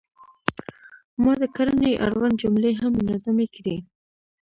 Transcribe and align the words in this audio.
ما 1.23 1.33
د 1.41 1.43
کرنې 1.55 1.91
اړوند 2.05 2.39
جملې 2.41 2.71
هم 2.81 2.91
منظمې 3.03 3.47
کړې. 3.55 3.77